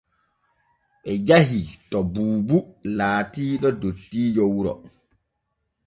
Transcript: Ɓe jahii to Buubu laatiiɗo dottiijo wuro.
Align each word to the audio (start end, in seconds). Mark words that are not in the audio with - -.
Ɓe 1.01 1.11
jahii 1.27 1.65
to 1.89 1.97
Buubu 2.13 2.57
laatiiɗo 2.97 3.69
dottiijo 3.81 4.43
wuro. 4.53 4.73